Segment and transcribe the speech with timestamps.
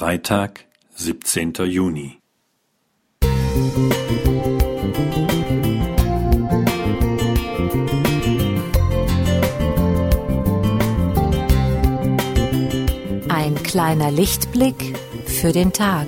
[0.00, 2.16] Freitag, siebzehnter Juni.
[13.28, 16.06] Ein kleiner Lichtblick für den Tag.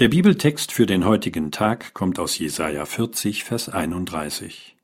[0.00, 4.74] Der Bibeltext für den heutigen Tag kommt aus Jesaja 40, Vers 31.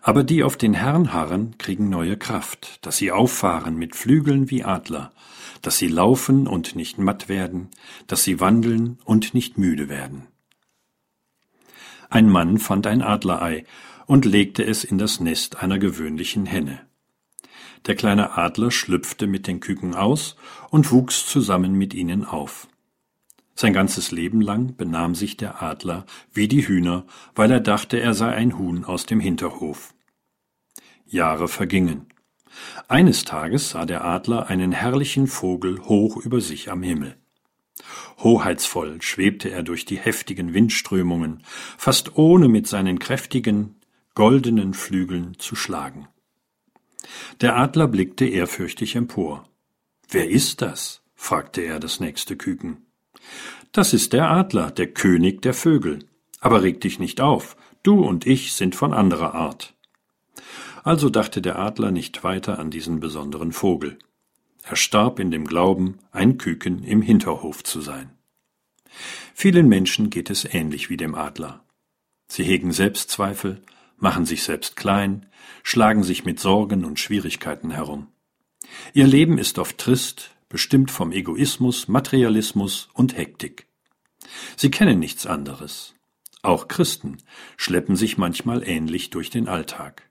[0.00, 4.64] Aber die auf den Herrn harren, kriegen neue Kraft, dass sie auffahren mit Flügeln wie
[4.64, 5.12] Adler,
[5.60, 7.68] dass sie laufen und nicht matt werden,
[8.06, 10.28] dass sie wandeln und nicht müde werden.
[12.08, 13.66] Ein Mann fand ein Adlerei
[14.06, 16.80] und legte es in das Nest einer gewöhnlichen Henne.
[17.84, 20.36] Der kleine Adler schlüpfte mit den Küken aus
[20.70, 22.66] und wuchs zusammen mit ihnen auf.
[23.54, 28.14] Sein ganzes Leben lang benahm sich der Adler wie die Hühner, weil er dachte, er
[28.14, 29.94] sei ein Huhn aus dem Hinterhof.
[31.06, 32.06] Jahre vergingen.
[32.88, 37.16] Eines Tages sah der Adler einen herrlichen Vogel hoch über sich am Himmel.
[38.18, 41.42] Hoheitsvoll schwebte er durch die heftigen Windströmungen,
[41.76, 43.76] fast ohne mit seinen kräftigen,
[44.14, 46.08] goldenen Flügeln zu schlagen.
[47.40, 49.44] Der Adler blickte ehrfürchtig empor.
[50.08, 51.02] Wer ist das?
[51.14, 52.86] fragte er das nächste Küken.
[53.72, 56.00] Das ist der Adler, der König der Vögel.
[56.40, 59.74] Aber reg dich nicht auf, du und ich sind von anderer Art.
[60.84, 63.98] Also dachte der Adler nicht weiter an diesen besonderen Vogel.
[64.62, 68.10] Er starb in dem Glauben, ein Küken im Hinterhof zu sein.
[69.34, 71.64] Vielen Menschen geht es ähnlich wie dem Adler.
[72.28, 73.62] Sie hegen Selbstzweifel,
[73.96, 75.26] machen sich selbst klein,
[75.62, 78.08] schlagen sich mit Sorgen und Schwierigkeiten herum.
[78.92, 83.66] Ihr Leben ist oft trist, bestimmt vom Egoismus, Materialismus und Hektik.
[84.54, 85.96] Sie kennen nichts anderes.
[86.42, 87.16] Auch Christen
[87.56, 90.08] schleppen sich manchmal ähnlich durch den Alltag.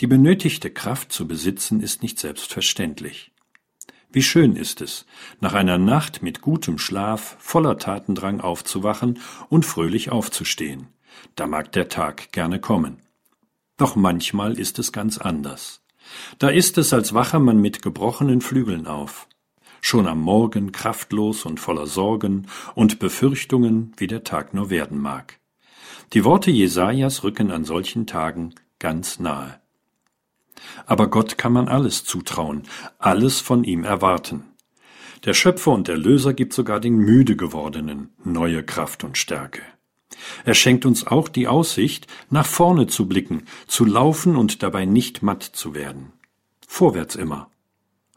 [0.00, 3.30] Die benötigte Kraft zu besitzen ist nicht selbstverständlich.
[4.10, 5.06] Wie schön ist es,
[5.38, 10.88] nach einer Nacht mit gutem Schlaf, voller Tatendrang aufzuwachen und fröhlich aufzustehen.
[11.36, 12.96] Da mag der Tag gerne kommen.
[13.76, 15.82] Doch manchmal ist es ganz anders.
[16.40, 19.28] Da ist es, als wache man mit gebrochenen Flügeln auf
[19.82, 25.38] schon am Morgen kraftlos und voller Sorgen und Befürchtungen, wie der Tag nur werden mag.
[26.14, 29.60] Die Worte Jesajas rücken an solchen Tagen ganz nahe.
[30.86, 32.62] Aber Gott kann man alles zutrauen,
[32.98, 34.44] alles von ihm erwarten.
[35.24, 39.62] Der Schöpfer und Erlöser gibt sogar den müde gewordenen neue Kraft und Stärke.
[40.44, 45.22] Er schenkt uns auch die Aussicht, nach vorne zu blicken, zu laufen und dabei nicht
[45.22, 46.12] matt zu werden.
[46.66, 47.50] Vorwärts immer,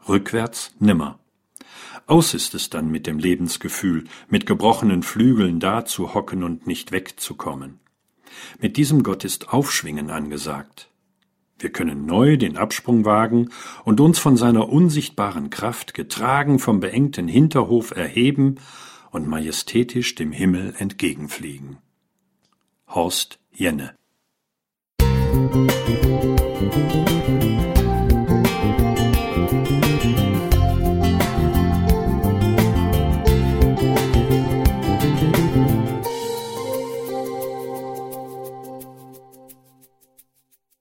[0.08, 1.18] rückwärts nimmer.
[2.06, 6.92] Aus ist es dann mit dem Lebensgefühl, mit gebrochenen Flügeln da zu hocken und nicht
[6.92, 7.80] wegzukommen.
[8.60, 10.88] Mit diesem Gott ist Aufschwingen angesagt.
[11.58, 13.50] Wir können neu den Absprung wagen
[13.84, 18.60] und uns von seiner unsichtbaren Kraft getragen vom beengten Hinterhof erheben
[19.10, 21.78] und majestätisch dem Himmel entgegenfliegen.
[22.86, 23.96] Horst Jenne
[25.00, 27.15] Musik